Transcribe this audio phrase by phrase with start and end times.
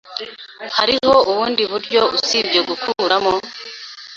[0.77, 3.33] Hariho ubundi buryo usibye gukuramo?